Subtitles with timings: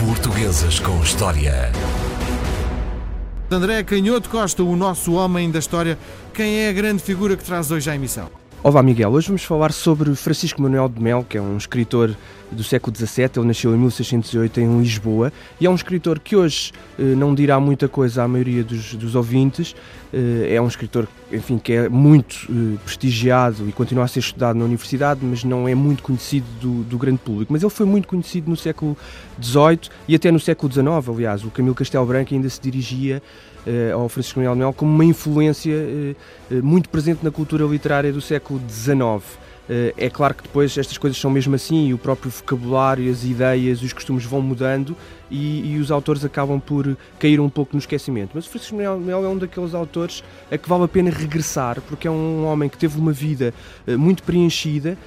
[0.00, 1.70] Portuguesas com História.
[3.50, 5.98] André Canhoto Costa, o nosso homem da história,
[6.32, 8.39] quem é a grande figura que traz hoje à emissão?
[8.62, 12.14] Olá Miguel, hoje vamos falar sobre Francisco Manuel de Mel, que é um escritor
[12.52, 15.32] do século XVII, ele nasceu em 1608 em Lisboa.
[15.58, 19.14] E é um escritor que hoje eh, não dirá muita coisa à maioria dos, dos
[19.14, 19.74] ouvintes,
[20.12, 24.56] eh, é um escritor enfim, que é muito eh, prestigiado e continua a ser estudado
[24.56, 28.08] na universidade, mas não é muito conhecido do, do grande público, mas ele foi muito
[28.08, 28.96] conhecido no século
[29.40, 33.22] XVIII e até no século XIX, aliás, o Camilo Castelo Branco ainda se dirigia
[33.66, 38.12] uh, ao Francisco Manuel de Mel como uma influência uh, muito presente na cultura literária
[38.12, 39.38] do século XIX.
[39.96, 43.80] É claro que depois estas coisas são mesmo assim e o próprio vocabulário, as ideias,
[43.82, 44.96] os costumes vão mudando
[45.30, 48.32] e, e, os autores acabam por cair um pouco no esquecimento.
[48.34, 52.10] Mas Francisco Mel é um daqueles autores a que vale a pena regressar, porque é
[52.10, 53.54] um homem que teve uma vida
[53.86, 54.98] muito preenchida,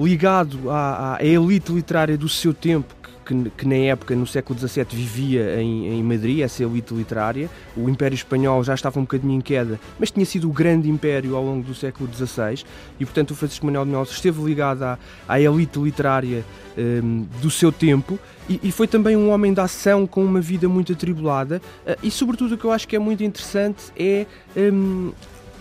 [0.00, 2.92] ligado à, à elite literária do seu tempo,
[3.26, 7.50] que, que, na época, no século XVII, vivia em, em, Madrid, essa elite literária.
[7.76, 11.34] O Império Espanhol já estava um bocadinho em queda, mas tinha sido o grande império
[11.34, 12.64] ao longo do século XVI
[13.00, 16.44] e, portanto, o Francisco Manuel de Mel esteve ligado à, à elite literária
[16.78, 18.18] um, do seu tempo
[18.48, 21.60] e, e, foi também um homem da ação com uma vida muito atribulada.
[21.84, 24.24] Uh, e, sobretudo, o que eu acho que é muito interessante é.
[24.56, 25.12] Um,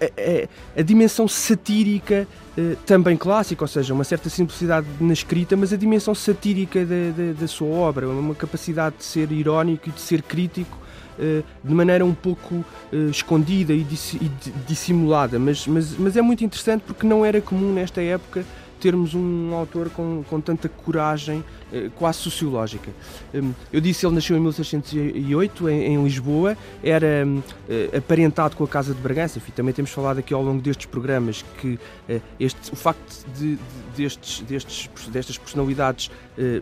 [0.00, 5.72] a, a, dimensão satírica eh, também clássica, ou seja, uma certa simplicidade na escrita, mas
[5.72, 10.00] a dimensão satírica da, da, da sua obra, uma capacidade de ser irónico e de
[10.00, 10.78] ser crítico
[11.18, 14.30] eh, de maneira um pouco uh, escondida e, e,
[14.68, 18.44] dissimulada, mas, mas, mas é muito interessante porque não era comum nesta época
[18.78, 22.90] termos um autor com, com tanta coragem, eh, quase sociológica.
[23.34, 28.64] Hum, eu disse ele nasceu em 1608 em, em Lisboa, era hum, eh, aparentado com
[28.64, 29.38] a Casa de Bragança.
[29.38, 33.56] Enfim, também temos falado aqui ao longo destes programas que eh, este, o facto de,
[33.56, 33.60] de,
[33.96, 36.10] destes, destes, destas personalidades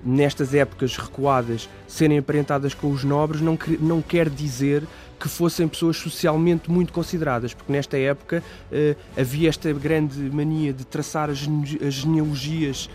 [0.02, 4.82] nestas épocas recuadas serem aparentadas com os nobres não, não quer dizer
[5.18, 10.84] que fossem pessoas socialmente muito consideradas, porque nesta época uh, havia esta grande mania de
[10.84, 11.40] traçar as,
[11.86, 12.88] as genealogias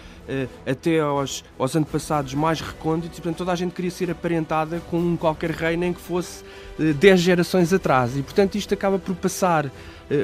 [0.65, 5.17] até aos, aos antepassados mais recônditos, e portanto toda a gente queria ser aparentada com
[5.17, 6.43] qualquer rei, nem que fosse
[6.79, 9.71] uh, 10 gerações atrás, e portanto isto acaba por passar uh,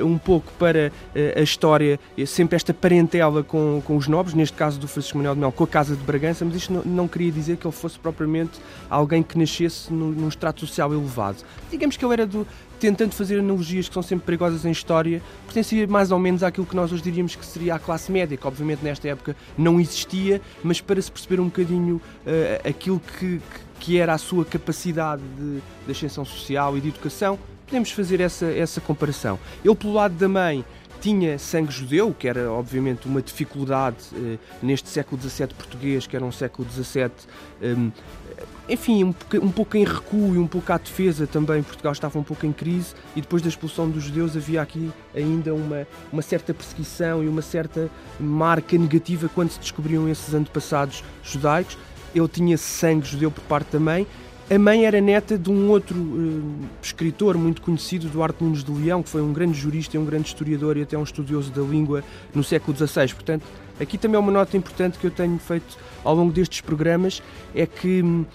[0.06, 0.92] um pouco para
[1.36, 5.42] a história, sempre esta parentela com, com os nobres, neste caso do Francisco Manuel de
[5.42, 7.98] Mel, com a Casa de Bragança, mas isto não, não queria dizer que ele fosse
[7.98, 8.60] propriamente
[8.90, 11.38] alguém que nascesse no, num estrato social elevado.
[11.72, 12.46] Digamos que ele era do,
[12.80, 16.76] tentando fazer analogias que são sempre perigosas em história, pertencia mais ou menos àquilo que
[16.76, 20.82] nós hoje diríamos que seria a classe média, que obviamente nesta época não existia, mas
[20.82, 23.42] para se perceber um bocadinho uh, aquilo que,
[23.80, 28.46] que era a sua capacidade de, de ascensão social e de educação, podemos fazer essa,
[28.46, 29.38] essa comparação.
[29.64, 30.64] Ele, pelo lado da mãe,
[31.02, 36.26] tinha sangue judeu, que era obviamente uma dificuldade eh, neste século XVII português, que era
[36.26, 37.12] um século XVII,
[37.62, 37.92] um,
[38.70, 41.64] enfim, um, um, pouco em recuo e um pouco à defesa também.
[41.64, 45.54] Portugal estava um pouco em crise e depois da expulsão dos judeus havia aqui ainda
[45.54, 51.78] uma, uma certa perseguição e uma certa marca negativa quando se descobriam esses antepassados judaicos.
[52.14, 54.08] Ele tinha sangue judeu por parte da mãe
[54.50, 59.04] a mãe era neta de um outro uh, escritor muito conhecido, Duarte Nunes de Leão,
[59.04, 62.02] que foi um grande jurista e um grande historiador e até um estudioso da língua
[62.34, 63.14] no século XVI.
[63.14, 63.46] Portanto,
[63.80, 67.22] aqui também é uma nota importante que eu tenho feito ao longo destes programas,
[67.54, 68.26] é que uh,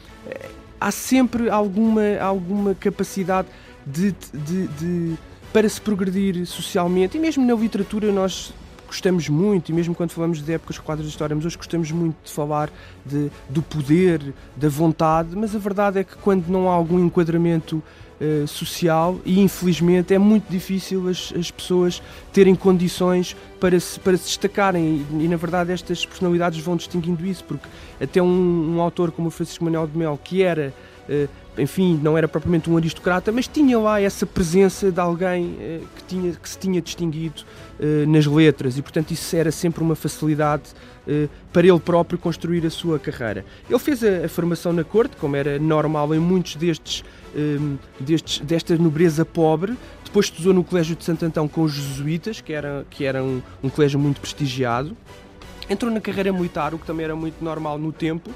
[0.78, 3.48] há sempre alguma, alguma capacidade
[3.86, 5.14] de, de, de,
[5.50, 8.52] para se progredir socialmente e mesmo na literatura nós
[8.92, 12.16] gostamos muito, e mesmo quando falamos de épocas quadras de história, mas hoje gostamos muito
[12.22, 12.70] de falar
[13.06, 17.82] de, do poder, da vontade, mas a verdade é que quando não há algum enquadramento
[18.20, 22.02] uh, social, e infelizmente é muito difícil as, as pessoas
[22.34, 27.24] terem condições para se, para se destacarem, e, e na verdade estas personalidades vão distinguindo
[27.24, 27.66] isso, porque
[27.98, 31.28] até um, um autor como o Francisco Manuel de Mel, que era Uh,
[31.58, 36.04] enfim, não era propriamente um aristocrata, mas tinha lá essa presença de alguém eh, que,
[36.04, 37.42] tinha, que se tinha distinguido
[37.78, 40.70] eh, nas letras e, portanto, isso era sempre uma facilidade
[41.06, 43.44] eh, para ele próprio construir a sua carreira.
[43.68, 47.04] Ele fez a, a formação na corte, como era normal em muitos destes,
[48.00, 52.52] destes desta nobreza pobre, depois estudou no Colégio de Santo Antão com os jesuítas, que
[52.52, 54.94] era, que era um, um colégio muito prestigiado.
[55.72, 58.30] Entrou na carreira militar, o que também era muito normal no tempo,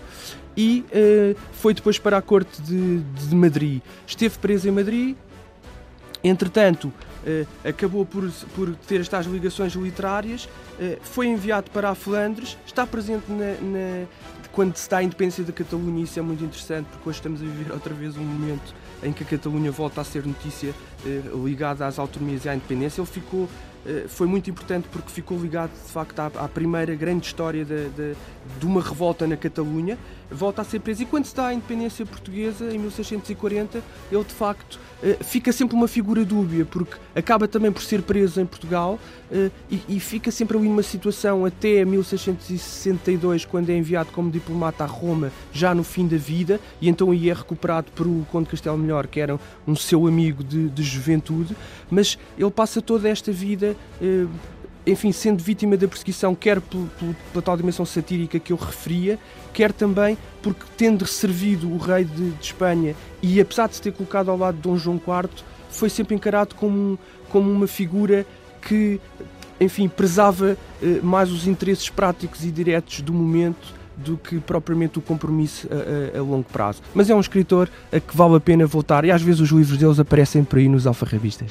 [0.56, 3.82] e uh, foi depois para a corte de, de, Madrid.
[4.06, 5.16] Esteve preso em Madrid,
[6.24, 6.92] entretanto,
[7.68, 10.48] acabou por, por ter estas ligações literárias,
[11.02, 14.06] foi enviado para a Flandres, está presente na, na
[14.56, 17.44] quando se dá a independência da Catalunha, isso é muito interessante, porque hoje estamos a
[17.44, 20.74] viver outra vez um momento em que a Catalunha volta a ser notícia
[21.44, 23.02] ligada às autonomias e à independência.
[23.02, 23.46] Ele ficou
[24.08, 28.14] foi muito importante porque ficou ligado de facto à, à primeira grande história de, de,
[28.58, 29.98] de, uma revolta na Catalunha.
[30.30, 34.34] Volta a ser preso e quando se dá a independência portuguesa, em 1640, ele de
[34.34, 38.98] facto eh, fica sempre uma figura dúbia porque acaba também por ser preso em Portugal
[39.30, 44.84] eh, e, e fica sempre ali numa situação até 1662, quando é enviado como diplomata
[44.84, 48.48] a Roma, já no fim da vida, e então aí é recuperado por o Conde
[48.48, 51.56] Castelo Melhor, que era um seu amigo de, de juventude,
[51.90, 53.75] mas ele passa toda esta vida eh,
[54.86, 59.18] enfim, sendo vítima da perseguição, quer pela tal dimensão satírica que eu referia,
[59.52, 63.92] quer também porque, tendo servido o rei de, de, Espanha e apesar de se ter
[63.92, 65.30] colocado ao lado de Dom João IV,
[65.70, 66.96] foi sempre encarado como,
[67.30, 68.24] como uma figura
[68.62, 69.00] que,
[69.60, 75.02] enfim, prezava eh, mais os interesses práticos e diretos do momento do que propriamente o
[75.02, 76.82] compromisso a, a, a, longo prazo.
[76.94, 79.78] Mas é um escritor a que vale a pena voltar e às vezes os livros
[79.78, 81.50] deles aparecem por aí nos alfarrabistas.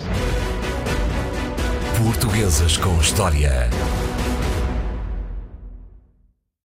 [1.98, 3.70] Portuguesas com História.